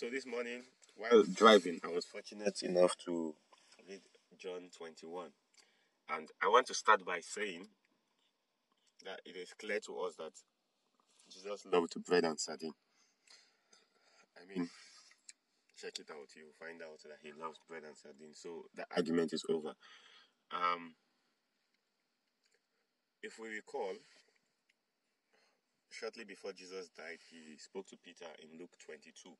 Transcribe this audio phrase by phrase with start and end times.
[0.00, 0.62] So this morning,
[0.96, 3.34] while driving, I was fortunate enough to
[3.86, 4.00] read
[4.38, 5.28] John 21.
[6.08, 7.68] And I want to start by saying
[9.04, 10.32] that it is clear to us that
[11.30, 12.72] Jesus loved bread and sardine.
[14.38, 14.70] I mean,
[15.78, 16.32] check it out.
[16.34, 18.32] You'll find out that he loves bread and sardine.
[18.32, 19.74] So the argument is over.
[20.50, 20.94] Um,
[23.22, 23.92] if we recall,
[25.90, 29.36] shortly before Jesus died, he spoke to Peter in Luke 22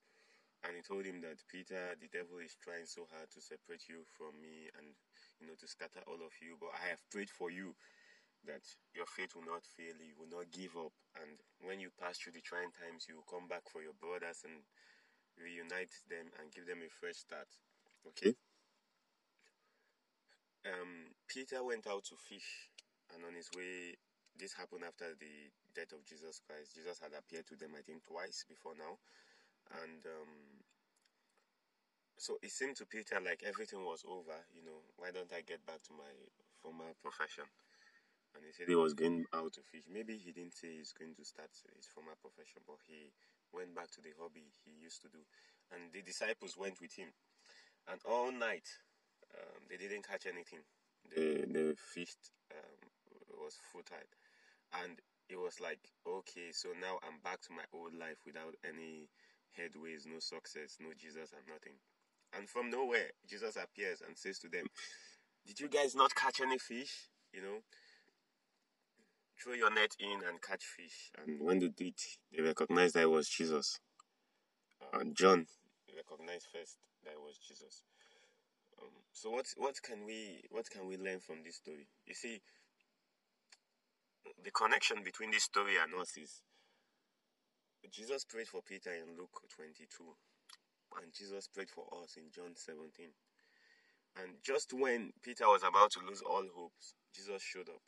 [0.65, 4.05] and he told him that Peter, the devil is trying so hard to separate you
[4.05, 4.93] from me and
[5.41, 7.75] you know to scatter all of you, but I have prayed for you
[8.45, 8.63] that
[8.95, 12.33] your faith will not fail, you will not give up, and when you pass through
[12.33, 14.65] the trying times, you will come back for your brothers and
[15.37, 17.49] reunite them and give them a fresh start.
[18.07, 18.35] Okay.
[20.65, 22.71] Um, Peter went out to fish,
[23.15, 23.97] and on his way,
[24.37, 26.75] this happened after the death of Jesus Christ.
[26.75, 28.99] Jesus had appeared to them, I think, twice before now
[29.71, 30.33] and um,
[32.19, 34.37] so it seemed to Peter like everything was over.
[34.53, 36.13] You know, why don't I get back to my
[36.61, 37.49] former profession?
[38.35, 39.89] And he said he was going out to fish.
[39.91, 43.11] Maybe he didn't say he's going to start his former profession, but he
[43.51, 45.19] went back to the hobby he used to do.
[45.75, 47.11] And the disciples went with him.
[47.91, 48.69] And all night,
[49.35, 50.63] um, they didn't catch anything.
[51.11, 52.15] The, the fish
[52.55, 52.79] um,
[53.41, 54.13] was futile.
[54.85, 59.11] And it was like, okay, so now I'm back to my old life without any
[59.59, 61.79] headways, no success, no Jesus, and nothing.
[62.37, 64.67] And from nowhere, Jesus appears and says to them,
[65.47, 67.09] Did you guys not catch any fish?
[67.33, 67.59] You know,
[69.43, 71.11] throw your net in and catch fish.
[71.19, 71.95] And when they did,
[72.33, 73.81] they recognized that it was Jesus.
[74.93, 75.47] And John
[76.01, 77.83] recognized first that it was Jesus.
[78.81, 81.89] Um, so what what can we what can we learn from this story?
[82.07, 82.41] You see,
[84.43, 86.43] the connection between this story and us is
[87.89, 90.05] Jesus prayed for Peter in Luke 22,
[91.01, 93.09] and Jesus prayed for us in John 17.
[94.21, 97.81] And just when Peter was about to lose all hopes, Jesus showed up.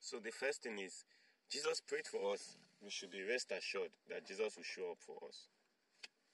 [0.00, 1.04] So the first thing is,
[1.50, 2.56] Jesus prayed for us.
[2.82, 5.48] We should be rest assured that Jesus will show up for us.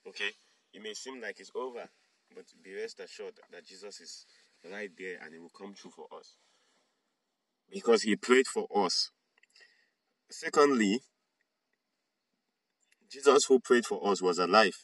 [0.06, 0.30] Okay?
[0.72, 1.88] It may seem like it's over,
[2.34, 4.26] but be rest assured that Jesus is
[4.70, 6.36] right there and it will come true for us.
[7.70, 9.10] Because he prayed for us.
[10.30, 11.00] Secondly,
[13.14, 14.74] Jesus who prayed for us was alive.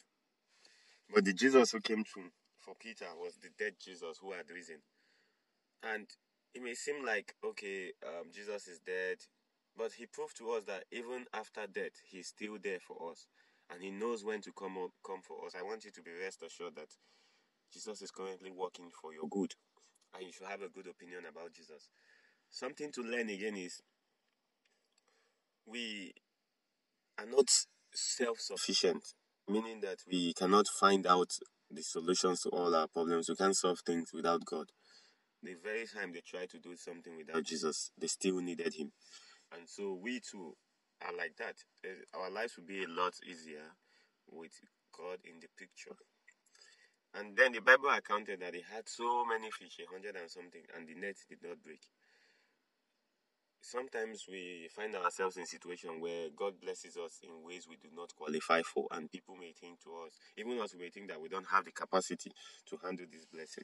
[1.13, 4.77] But the Jesus who came through for Peter was the dead Jesus who had risen.
[5.83, 6.07] And
[6.53, 9.17] it may seem like, okay, um, Jesus is dead,
[9.77, 13.27] but he proved to us that even after death, he's still there for us.
[13.69, 15.53] And he knows when to come up, come for us.
[15.59, 16.95] I want you to be rest assured that
[17.73, 19.55] Jesus is currently working for your good.
[20.15, 21.89] And you should have a good opinion about Jesus.
[22.49, 23.81] Something to learn again is
[25.65, 26.13] we
[27.19, 27.49] are not
[27.93, 29.03] self sufficient,
[29.47, 31.31] meaning that we cannot find out
[31.69, 33.29] the solutions to all our problems.
[33.29, 34.71] We can't solve things without God.
[35.43, 38.91] The very time they tried to do something without Jesus, they still needed Him.
[39.51, 40.55] And so we too
[41.01, 41.55] are like that.
[41.83, 43.73] Eh, our lives will be a lot easier
[44.29, 44.53] with
[44.95, 45.95] God in the picture.
[47.13, 50.61] And then the Bible accounted that he had so many fish, a hundred and something,
[50.75, 51.81] and the net did not break
[53.61, 57.89] sometimes we find ourselves in a situation where God blesses us in ways we do
[57.95, 61.21] not qualify for, and people may think to us, even us we may think that
[61.21, 62.31] we don't have the capacity
[62.69, 63.63] to handle this blessing.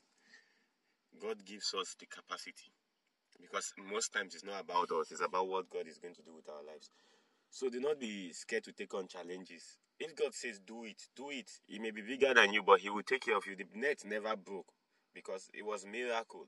[1.20, 2.72] God gives us the capacity
[3.42, 6.36] because most times it's not about us, it's about what God is going to do
[6.36, 6.90] with our lives.
[7.50, 9.78] So do not be scared to take on challenges.
[10.00, 11.50] If God says do it, do it.
[11.66, 13.56] He may be bigger than you, but He will take care of you.
[13.56, 14.68] The net never broke
[15.14, 16.48] because it was miracle.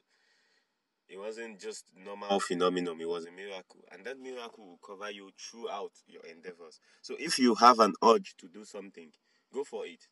[1.09, 3.83] It wasn't just normal phenomenon, it was a miracle.
[3.91, 6.79] And that miracle will cover you throughout your endeavors.
[7.01, 9.09] So if you have an urge to do something,
[9.51, 10.05] go for it.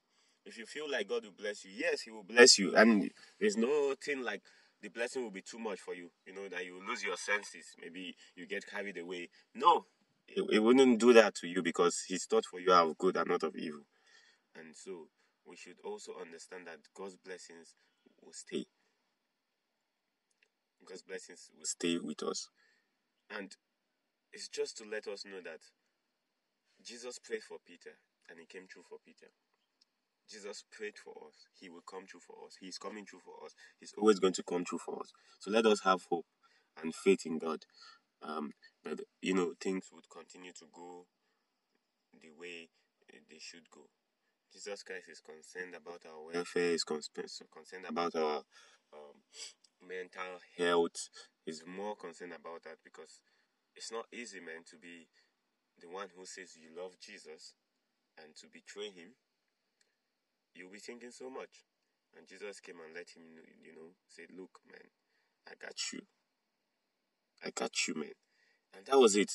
[0.43, 2.75] If you feel like God will bless you, yes, He will bless you.
[2.75, 4.41] And there's no thing like
[4.81, 7.65] the blessing will be too much for you, you know, that you lose your senses.
[7.79, 9.29] Maybe you get carried away.
[9.53, 9.85] No,
[10.27, 13.43] it, wouldn't do that to you because He's thought for you of good and not
[13.43, 13.81] of evil.
[14.55, 15.09] And so
[15.45, 17.75] we should also understand that God's blessings
[18.23, 18.65] will stay.
[20.87, 22.49] God's blessings will stay with us.
[23.29, 23.51] And
[24.31, 25.59] it's just to let us know that
[26.85, 27.97] Jesus prayed for Peter
[28.29, 29.27] and he came true for Peter.
[30.29, 31.47] Jesus prayed for us.
[31.59, 32.57] He will come true for us.
[32.59, 33.53] He's coming true for us.
[33.79, 35.11] He's always going to come true for us.
[35.39, 36.25] So let us have hope
[36.81, 37.63] and faith in God
[38.21, 38.51] um,
[38.83, 41.05] that, you know, things would continue to go
[42.21, 42.69] the way
[43.29, 43.87] they should go.
[44.51, 48.37] Jesus Christ is concerned about our welfare, is concerned about our
[48.93, 49.21] um,
[49.81, 51.09] mental health
[51.45, 53.21] is more concerned about that because
[53.75, 55.07] it's not easy, man, to be
[55.79, 57.53] the one who says you love Jesus
[58.17, 59.13] and to betray him.
[60.55, 61.65] you'll be thinking so much.
[62.17, 63.23] And Jesus came and let him,
[63.61, 64.89] you know, say, Look, man,
[65.47, 66.01] I got you.
[67.45, 68.17] I got you, man.
[68.75, 69.31] And that was it.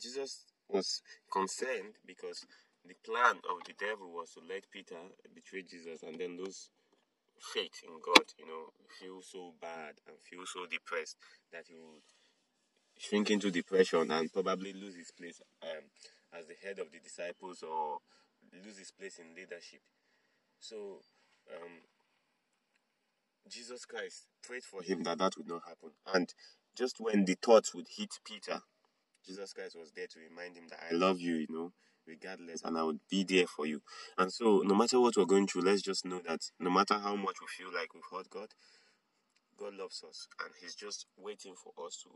[0.00, 1.00] Jesus was
[1.30, 2.44] concerned because
[2.84, 4.98] the plan of the devil was to let Peter
[5.34, 6.70] betray Jesus and then lose
[7.38, 8.70] faith in God, you know,
[9.00, 11.16] feel so bad and feel so depressed
[11.52, 12.02] that he would
[12.98, 15.84] shrink into depression and probably lose his place um,
[16.38, 17.98] as the head of the disciples or
[18.64, 19.80] lose his place in leadership.
[20.60, 21.00] So,
[21.52, 21.82] um,
[23.50, 25.90] Jesus Christ prayed for him that that would not happen.
[26.12, 26.32] And
[26.76, 28.60] just when the thoughts would hit Peter,
[29.26, 31.72] Jesus Christ was there to remind him that I love you, you know,
[32.06, 33.82] regardless, and I would be there for you.
[34.18, 37.16] And so, no matter what we're going through, let's just know that no matter how
[37.16, 38.48] much we feel like we've hurt God,
[39.58, 42.10] God loves us, and He's just waiting for us to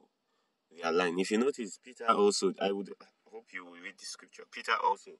[0.74, 1.20] realign.
[1.20, 2.90] If you notice, Peter also, I would
[3.30, 4.44] hope you will read the scripture.
[4.50, 5.12] Peter also,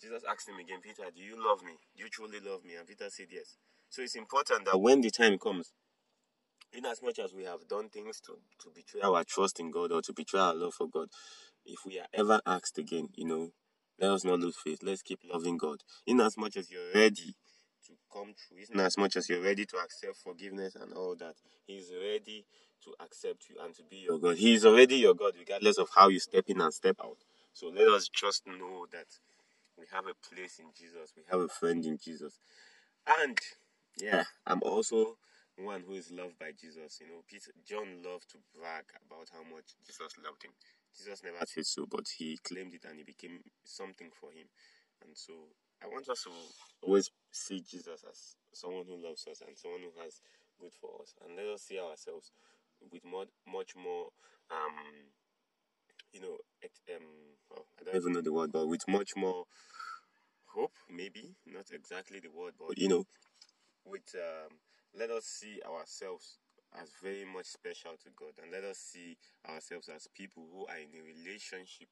[0.00, 1.72] Jesus asked him again, Peter, do you love me?
[1.96, 2.74] Do you truly love me?
[2.74, 3.56] And Peter said yes.
[3.88, 5.72] So it's important that when the time comes,
[6.72, 9.92] in as much as we have done things to, to betray our trust in God
[9.92, 11.08] or to betray our love for God,
[11.64, 13.50] if we are ever asked again, you know,
[13.98, 14.80] let us not lose faith.
[14.82, 15.82] Let's keep loving God.
[16.06, 17.34] In as much as you're ready
[17.86, 21.34] to come through, in as much as you're ready to accept forgiveness and all that,
[21.66, 22.44] He's ready
[22.84, 24.36] to accept you and to be your God.
[24.36, 27.18] He is already your God, regardless of how you step in and step out.
[27.52, 29.06] So let us just know that
[29.78, 32.38] we have a place in Jesus, we have a friend in Jesus.
[33.06, 33.38] And
[34.00, 35.16] yeah, I'm also
[35.56, 36.98] one who is loved by Jesus.
[37.00, 40.52] You know, Peter, John loved to brag about how much Jesus loved him.
[40.96, 44.46] Jesus never said so, but he claimed it and it became something for him.
[45.02, 45.32] And so
[45.82, 46.30] I want us to
[46.82, 50.20] always see Jesus as someone who loves us and someone who has
[50.60, 51.14] good for us.
[51.24, 52.30] And let us see ourselves
[52.92, 54.08] with more, much more,
[54.50, 55.10] um,
[56.12, 56.36] you know,
[56.94, 57.02] um,
[57.50, 59.44] well, I don't even know the word, but with much more
[60.54, 63.04] hope, maybe not exactly the word, but you know,
[63.84, 64.58] with um,
[64.96, 66.38] let us see ourselves
[66.80, 69.16] as very much special to God and let us see
[69.48, 71.88] ourselves as people who are in a relationship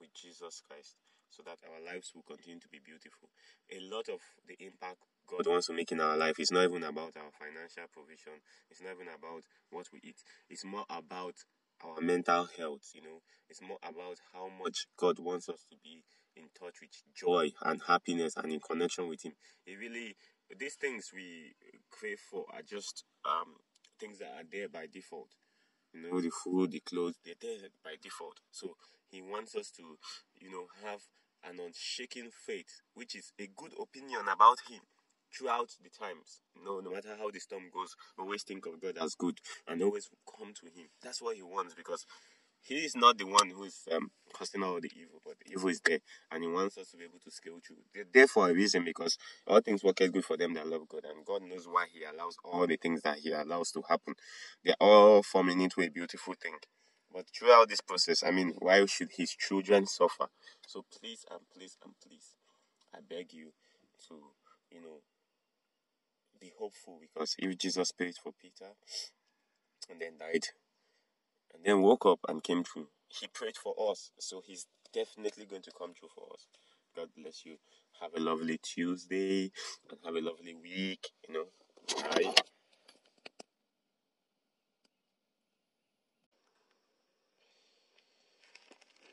[0.00, 0.96] with Jesus Christ
[1.30, 3.28] so that our lives will continue to be beautiful.
[3.72, 6.84] A lot of the impact God wants to make in our life is not even
[6.84, 8.38] about our financial provision,
[8.70, 11.34] it's not even about what we eat, it's more about
[11.84, 16.04] our mental health, you know, it's more about how much God wants us to be
[16.36, 19.32] in touch with joy and happiness and in connection with Him.
[19.66, 20.14] It really,
[20.58, 21.54] these things we
[21.90, 23.56] crave for are just um,
[23.98, 25.30] things that are there by default.
[25.92, 28.40] You know, the food, the clothes, they're there by default.
[28.50, 28.76] So
[29.10, 29.98] he wants us to,
[30.40, 31.00] you know, have
[31.48, 34.80] an unshaken faith, which is a good opinion about him
[35.32, 36.40] throughout the times.
[36.64, 40.08] No, no matter how the storm goes, always think of God as good and always
[40.38, 40.88] come to him.
[41.02, 42.06] That's what he wants because
[42.66, 45.68] he is not the one who is um, causing all the evil, but the evil
[45.68, 46.00] is there,
[46.32, 47.76] and he wants us to be able to scale through.
[47.94, 49.16] They're there for a reason because
[49.46, 52.02] all things work out good for them that love God, and God knows why He
[52.02, 54.14] allows all the things that He allows to happen.
[54.64, 56.56] They're all forming into a beautiful thing.
[57.12, 60.26] But throughout this process, I mean, why should His children suffer?
[60.66, 62.34] So please and please and please,
[62.92, 63.52] I beg you
[64.08, 64.14] to,
[64.70, 65.02] you know,
[66.40, 68.72] be hopeful because if Jesus paid for Peter
[69.88, 70.46] and then died
[71.56, 72.88] and then woke up and came through.
[73.08, 76.46] He prayed for us, so he's definitely going to come through for us.
[76.94, 77.56] God bless you.
[78.00, 79.50] Have a lovely Tuesday
[79.90, 81.08] and have a lovely week.
[81.28, 81.44] You know,
[82.10, 82.34] bye.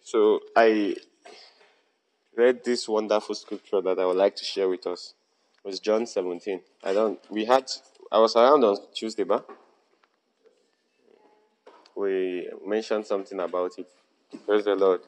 [0.04, 0.96] So I
[2.36, 5.14] read this wonderful scripture that I would like to share with us.
[5.64, 6.60] It was John 17.
[6.84, 7.20] I don't.
[7.32, 7.66] We had.
[8.12, 9.50] I was around on Tuesday, but
[11.96, 13.88] we mentioned something about it.
[14.46, 15.02] Praise the Lord.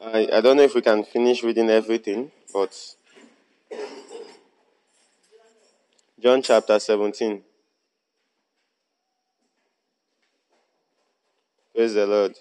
[0.00, 2.76] I, I don't know if we can finish reading everything, but
[6.20, 7.42] John chapter 17.
[11.74, 12.34] Praise the Lord.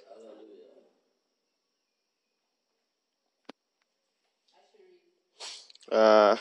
[5.91, 6.36] Uh,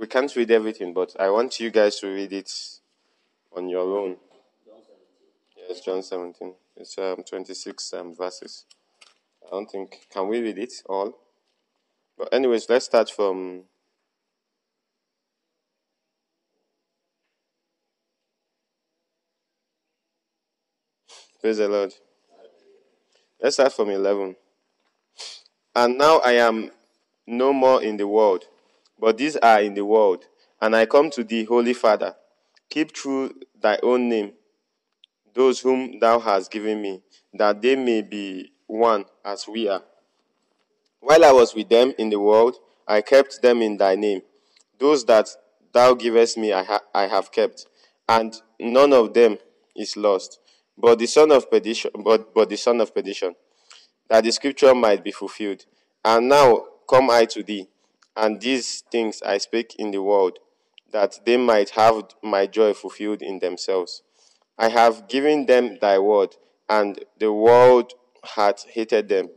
[0.00, 2.50] we can't read everything, but I want you guys to read it
[3.54, 4.16] on your own.
[5.68, 6.54] Yes, John 17.
[6.76, 8.64] It's um, 26 um, verses.
[9.46, 10.06] I don't think.
[10.10, 11.18] Can we read it all?
[12.16, 13.64] But, anyways, let's start from.
[21.42, 21.92] Praise the Lord.
[23.42, 24.34] Let's start from 11.
[25.74, 26.70] And now I am
[27.26, 28.44] no more in the world,
[29.00, 30.26] but these are in the world,
[30.60, 32.14] and I come to thee, Holy Father.
[32.68, 34.32] Keep true thy own name,
[35.34, 37.02] those whom thou hast given me,
[37.32, 39.82] that they may be one as we are.
[41.00, 44.22] While I was with them in the world, I kept them in thy name.
[44.78, 45.28] Those that
[45.72, 47.66] thou givest me, I, ha- I have kept,
[48.08, 49.38] and none of them
[49.74, 50.38] is lost.
[50.76, 53.34] But the son of perdition, but, but the son of perdition,
[54.08, 55.64] that the scripture might be fulfilled.
[56.04, 57.68] And now come I to thee,
[58.16, 60.38] and these things I speak in the world,
[60.92, 64.02] that they might have my joy fulfilled in themselves.
[64.58, 66.36] I have given them thy word,
[66.68, 67.94] and the world
[68.36, 69.30] hath hated them,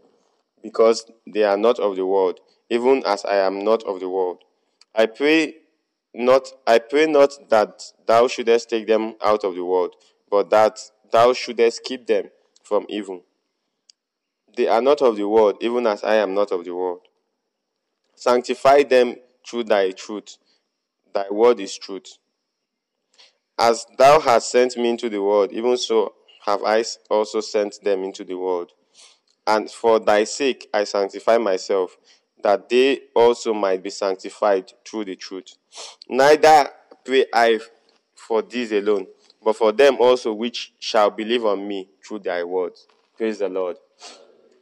[0.62, 2.40] because they are not of the world,
[2.70, 4.44] even as I am not of the world.
[4.96, 5.56] I pray
[6.14, 9.96] not I pray not that thou shouldest take them out of the world,
[10.30, 10.80] but that
[11.12, 12.30] thou shouldest keep them
[12.64, 13.24] from evil.
[14.56, 17.02] They are not of the world, even as I am not of the world.
[18.16, 19.16] Sanctify them
[19.48, 20.38] through thy truth.
[21.14, 22.18] Thy word is truth.
[23.58, 26.14] As thou hast sent me into the world, even so
[26.46, 28.72] have I also sent them into the world.
[29.46, 31.98] And for thy sake I sanctify myself,
[32.44, 35.56] that they also might be sanctified through the truth.
[36.10, 36.70] Neither
[37.06, 37.60] pray I
[38.16, 39.08] for these alone,
[39.44, 42.74] but for them also which shall believe on me through thy word.
[43.18, 43.78] Praise the Lord.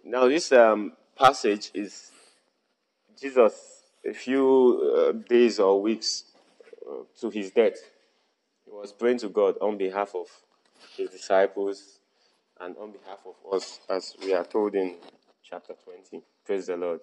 [0.03, 2.11] Now, this um, passage is
[3.21, 6.23] Jesus a few uh, days or weeks
[6.89, 7.77] uh, to his death.
[8.65, 10.25] He was praying to God on behalf of
[10.97, 11.99] his disciples
[12.59, 14.95] and on behalf of us, as we are told in
[15.47, 16.23] chapter 20.
[16.43, 17.01] Praise the Lord.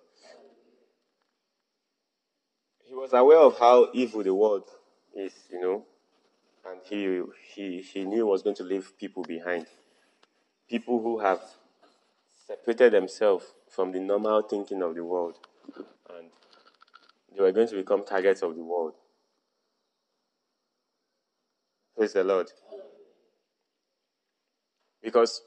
[2.85, 4.65] He was aware of how evil the world
[5.15, 5.85] is, you know,
[6.69, 7.23] and he,
[7.55, 9.67] he, he knew he was going to leave people behind.
[10.69, 11.41] People who have
[12.45, 15.39] separated themselves from the normal thinking of the world,
[17.39, 18.95] they were going to become targets of the world.
[21.97, 22.51] Praise the Lord.
[25.01, 25.43] Because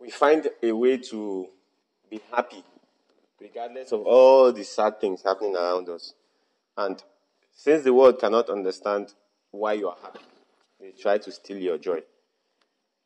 [0.00, 1.48] we find a way to
[2.10, 2.64] be happy
[3.38, 6.14] regardless of all the sad things happening around us.
[6.78, 7.02] And
[7.52, 9.12] since the world cannot understand
[9.50, 10.20] why you are happy,
[10.80, 12.00] they try to steal your joy.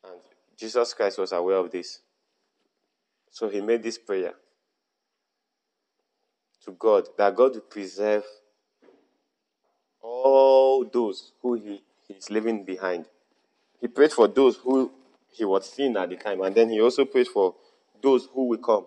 [0.05, 0.19] And
[0.57, 1.99] Jesus Christ was aware of this.
[3.31, 4.33] So he made this prayer
[6.67, 8.23] to God that God would preserve
[10.01, 13.05] all those who he is leaving behind.
[13.81, 14.91] He prayed for those who
[15.31, 17.55] he was seeing at the time, and then he also prayed for
[18.01, 18.85] those who will come.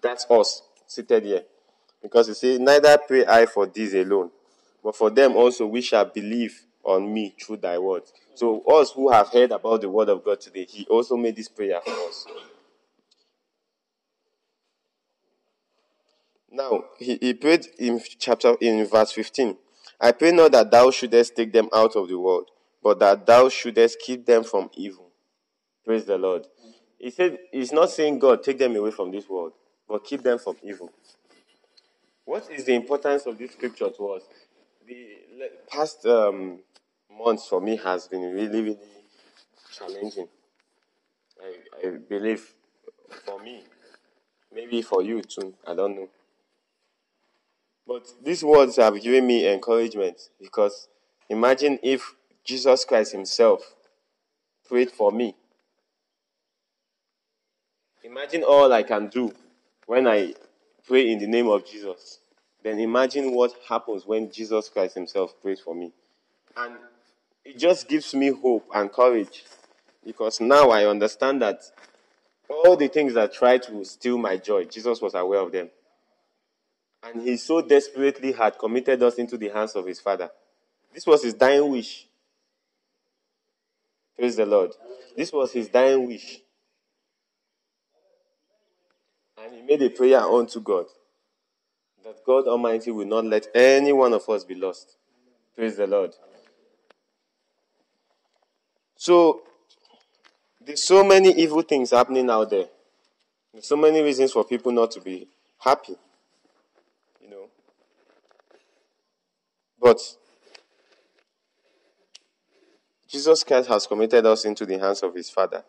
[0.00, 1.44] That's us seated here.
[2.02, 4.30] Because you see, Neither pray I for these alone,
[4.82, 8.02] but for them also we shall believe on me through thy word.
[8.34, 11.48] So, us who have heard about the word of God today, he also made this
[11.48, 12.26] prayer for us.
[16.52, 19.56] Now, he, he prayed in chapter in verse 15.
[19.98, 22.50] I pray not that thou shouldest take them out of the world,
[22.82, 25.08] but that thou shouldest keep them from evil.
[25.84, 26.46] Praise the Lord.
[26.98, 29.52] He said he's not saying God take them away from this world,
[29.88, 30.90] but keep them from evil.
[32.26, 34.22] What is the importance of this scripture to us?
[34.86, 36.60] The past um,
[37.10, 38.78] months for me has been really, really
[39.76, 40.28] challenging.
[41.42, 42.46] I, I believe
[43.24, 43.64] for me,
[44.54, 46.08] maybe for you too, I don't know.
[47.86, 50.88] But these words have given me encouragement because
[51.28, 53.74] imagine if Jesus Christ Himself
[54.68, 55.34] prayed for me.
[58.04, 59.32] Imagine all I can do
[59.86, 60.34] when I
[60.86, 62.18] pray in the name of Jesus.
[62.62, 65.92] Then imagine what happens when Jesus Christ Himself prays for me.
[66.56, 66.74] And
[67.44, 69.44] it just gives me hope and courage
[70.04, 71.62] because now I understand that
[72.48, 75.70] all the things that try to steal my joy, Jesus was aware of them.
[77.02, 80.30] And he so desperately had committed us into the hands of his Father.
[80.94, 82.06] This was his dying wish.
[84.16, 84.72] Praise the Lord.
[85.16, 86.40] This was his dying wish.
[89.42, 90.86] And he made a prayer unto God
[92.04, 94.96] that God Almighty will not let any one of us be lost.
[95.54, 96.14] Praise the Lord.
[98.96, 99.42] So,
[100.64, 102.66] there's so many evil things happening out there.
[103.52, 105.28] There's so many reasons for people not to be
[105.58, 105.96] happy.
[107.20, 107.48] You know.
[109.82, 110.00] But
[113.08, 115.64] Jesus Christ has committed us into the hands of his Father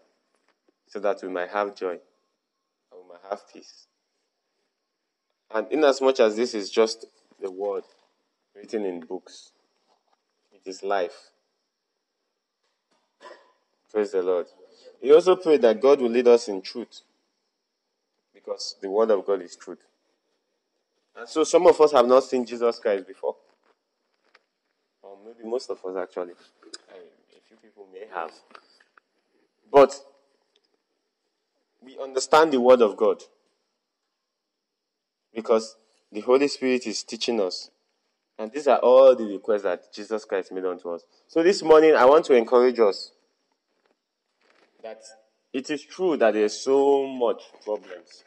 [0.88, 3.88] so that we might have joy and we might have peace.
[5.52, 7.08] And inasmuch as this is just
[7.42, 7.86] the word
[8.56, 9.52] written in books,
[10.54, 11.32] it is life.
[13.92, 14.46] Praise the Lord.
[15.02, 17.02] He also prayed that God will lead us in truth
[18.32, 19.84] because the word of God is truth.
[21.16, 23.36] And so some of us have not seen Jesus Christ before.
[25.26, 26.34] Maybe most of us actually.
[26.34, 28.32] A few people may have.
[29.72, 29.96] But
[31.82, 33.22] we understand the word of God.
[35.34, 35.76] Because
[36.12, 37.70] the Holy Spirit is teaching us.
[38.38, 41.04] And these are all the requests that Jesus Christ made unto us.
[41.28, 43.12] So this morning, I want to encourage us
[44.82, 45.02] that
[45.54, 48.24] it is true that there's so much problems.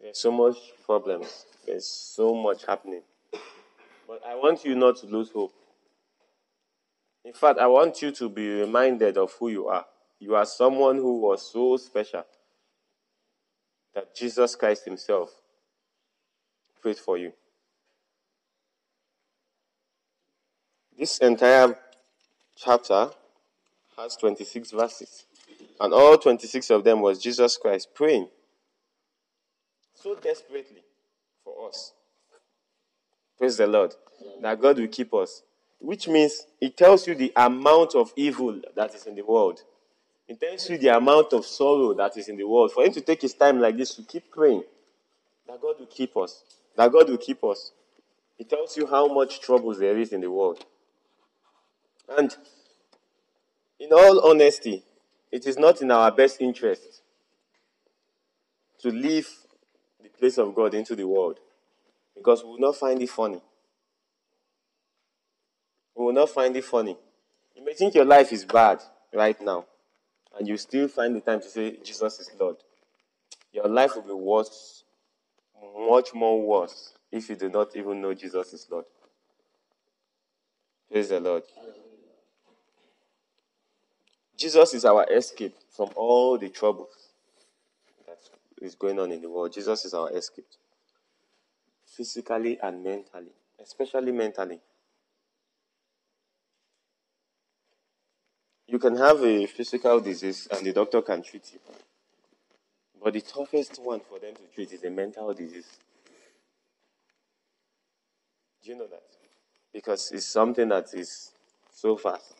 [0.00, 1.46] There's so much problems.
[1.66, 3.02] There's so much happening.
[4.08, 5.52] But I want you not to lose hope.
[7.26, 9.84] In fact, I want you to be reminded of who you are.
[10.18, 12.24] You are someone who was so special
[13.94, 15.30] that Jesus Christ Himself
[16.80, 17.32] prayed for you.
[20.98, 21.78] This entire
[22.56, 23.10] chapter
[23.96, 25.26] has 26 verses,
[25.80, 28.28] and all 26 of them was Jesus Christ praying
[29.94, 30.82] so desperately
[31.44, 31.92] for us.
[33.38, 33.94] Praise the Lord.
[34.42, 35.42] That God will keep us.
[35.78, 39.60] Which means it tells you the amount of evil that is in the world.
[40.26, 42.72] It tells you the amount of sorrow that is in the world.
[42.72, 44.64] For him to take his time like this to keep praying,
[45.46, 46.42] that God will keep us.
[46.76, 47.72] That God will keep us.
[48.38, 50.64] It tells you how much troubles there is in the world.
[52.08, 52.36] And
[53.78, 54.82] in all honesty,
[55.30, 57.02] it is not in our best interest
[58.80, 59.28] to leave
[60.02, 61.38] the place of God into the world
[62.18, 63.40] because we will not find it funny.
[65.96, 66.96] We will not find it funny.
[67.56, 68.80] You may think your life is bad
[69.14, 69.64] right now,
[70.38, 72.56] and you still find the time to say, Jesus is Lord.
[73.52, 74.84] Your life will be worse,
[75.88, 78.84] much more worse, if you do not even know Jesus is Lord.
[80.90, 81.44] Praise the Lord.
[84.36, 87.12] Jesus is our escape from all the troubles
[88.06, 88.18] that
[88.60, 89.52] is going on in the world.
[89.52, 90.46] Jesus is our escape.
[91.98, 94.60] Physically and mentally, especially mentally.
[98.68, 101.58] You can have a physical disease and the doctor can treat you.
[103.02, 105.66] But the toughest one for them to treat is a mental disease.
[108.62, 109.02] Do you know that?
[109.72, 111.32] Because it's something that is
[111.74, 112.32] so fast.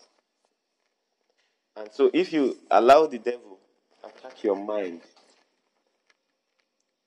[1.76, 3.58] And so if you allow the devil
[4.04, 5.00] attack your mind,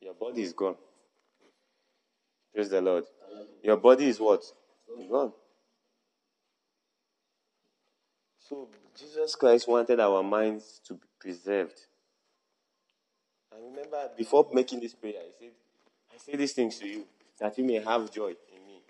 [0.02, 0.76] your body is gone.
[2.54, 3.06] Praise the Lord.
[3.64, 4.44] Your body is what?
[5.10, 5.32] Gone.
[8.40, 11.80] So Jesus Christ wanted our minds to be preserved.
[13.56, 15.52] And remember, before making this prayer, I said,
[16.14, 17.06] I say these things to you
[17.40, 18.82] that you may have joy in me.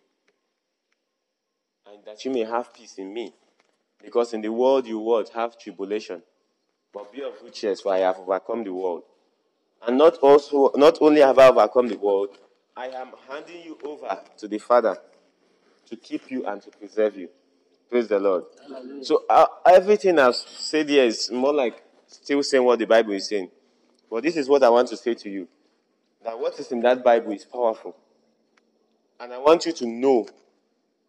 [1.92, 3.34] And that you may have peace in me.
[4.04, 6.24] Because in the world you would have tribulation.
[6.94, 9.04] But be of good cheer, for I have overcome the world.
[9.86, 12.38] And not also not only have I overcome the world,
[12.76, 14.98] I am handing you over to the Father
[15.90, 17.30] to keep you and to preserve you.
[17.90, 18.46] Praise the Lord.
[18.68, 19.04] Hallelujah.
[19.04, 23.28] So uh, everything I've said here is more like still saying what the Bible is
[23.28, 23.50] saying.
[24.10, 25.48] But this is what I want to say to you.
[26.24, 27.96] That what is in that Bible is powerful.
[29.20, 30.28] And I want you to know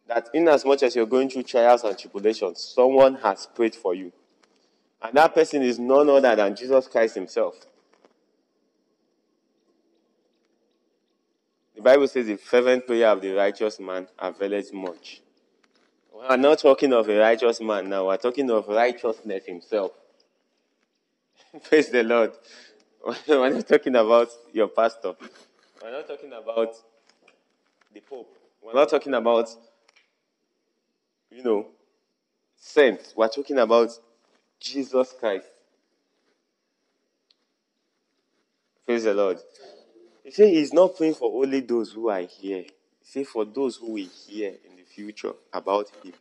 [0.09, 3.94] that in as much as you're going through trials and tribulations, someone has prayed for
[3.94, 4.12] you.
[5.01, 7.57] And that person is none other than Jesus Christ himself.
[11.83, 15.21] The Bible says the fervent prayer of the righteous man availeth much.
[16.14, 19.90] We're not talking of a righteous man now, we're talking of righteousness himself.
[21.64, 22.35] Praise the Lord.
[23.27, 25.14] We're not talking about your pastor.
[25.83, 26.77] We're not talking about
[27.92, 28.33] the Pope.
[28.62, 29.49] We're not talking about
[31.33, 31.66] you know,
[32.55, 33.12] saints.
[33.16, 33.90] We're talking about
[34.61, 35.49] Jesus Christ.
[38.87, 39.38] Praise the Lord.
[40.24, 42.62] He said he's not praying for only those who are here.
[42.62, 46.12] He said for those who will hear in the future about him,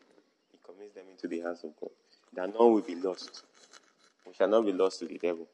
[0.51, 1.91] he commits them into the hands of God.
[2.33, 3.43] That none will be lost.
[4.25, 5.47] We shall not be lost to the devil.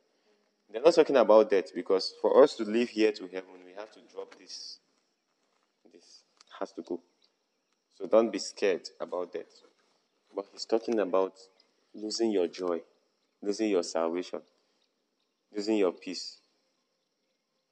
[0.71, 3.91] They're not talking about that because for us to live here to heaven, we have
[3.93, 4.79] to drop this.
[5.91, 6.21] This
[6.59, 6.99] has to go.
[7.97, 9.47] So don't be scared about that.
[10.35, 11.33] But he's talking about
[11.95, 12.81] losing your joy,
[13.41, 14.41] losing your salvation,
[15.55, 16.37] losing your peace.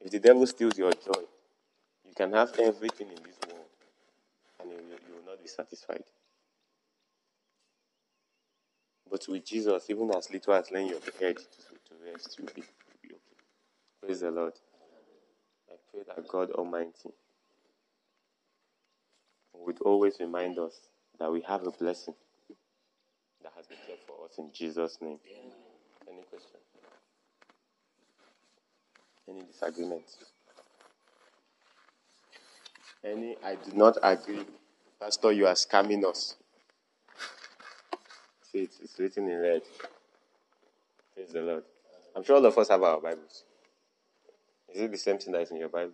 [0.06, 1.24] If the devil steals your joy,
[2.06, 3.66] you can have everything in this world
[4.62, 6.04] and you, you will not be satisfied.
[9.10, 12.62] But with Jesus, even as little as laying your head to, to rest, you'll be,
[12.62, 13.44] you'll be okay.
[14.04, 14.54] Praise the Lord.
[15.72, 17.10] I pray that God Almighty
[19.56, 20.82] would always remind us
[21.18, 22.14] that we have a blessing
[23.42, 25.18] that has been kept for us in Jesus' name.
[26.08, 26.60] Any question?
[29.28, 30.04] Any disagreement?
[33.04, 34.46] Any, I do not agree.
[35.00, 36.36] Pastor, you are scamming us.
[38.52, 39.62] See, it, it's written in red.
[41.14, 41.64] Praise the Lord.
[42.16, 43.44] I'm sure all of us have our Bibles.
[44.74, 45.94] Is it the same thing that is in your Bible?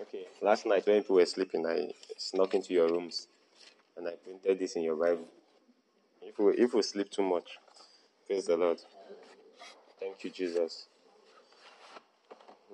[0.00, 0.26] Okay.
[0.42, 3.28] Last night when people were sleeping, I snuck into your rooms
[3.96, 5.28] and I printed this in your Bible.
[6.22, 7.58] If we, if we sleep too much,
[8.26, 8.78] praise the Lord.
[9.98, 10.86] Thank you, Jesus.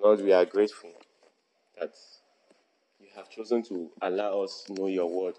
[0.02, 0.90] Lord, we are grateful
[1.80, 1.94] that
[3.00, 5.34] you have chosen to allow us to know your word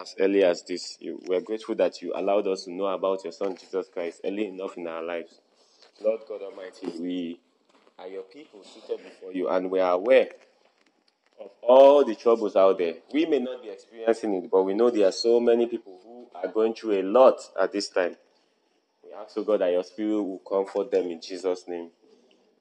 [0.00, 0.98] as early as this.
[1.00, 4.46] We are grateful that you allowed us to know about your Son Jesus Christ early
[4.46, 5.40] enough in our lives.
[6.02, 7.40] Lord God Almighty, we
[7.98, 10.28] are your people seated before you, and we are aware
[11.40, 12.94] of all the troubles out there.
[13.12, 16.26] We may not be experiencing it, but we know there are so many people who
[16.34, 18.16] are going through a lot at this time.
[19.02, 21.90] We ask, oh God, that your spirit will comfort them in Jesus' name.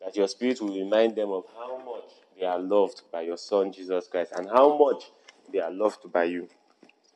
[0.04, 3.72] That your spirit will remind them of how much they are loved by your Son,
[3.72, 5.12] Jesus Christ, and how much
[5.52, 6.50] they are loved by you.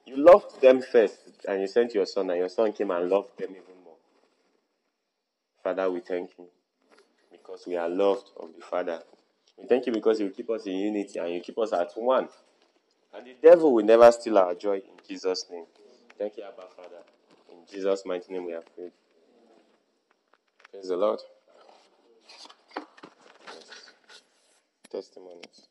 [0.06, 3.38] You loved them first, and you sent your Son, and your Son came and loved
[3.38, 3.96] them even more.
[5.64, 6.46] Father, we thank you
[7.32, 9.02] because we are loved of the Father.
[9.58, 12.30] We thank you because you keep us in unity and you keep us at one.
[13.14, 15.66] And the devil will never steal our joy in Jesus' name.
[16.18, 17.04] Thank you, Abba Father.
[17.52, 18.92] In Jesus' mighty name we have prayed.
[20.72, 21.20] Praise the Lord.
[24.90, 25.70] Testimonies.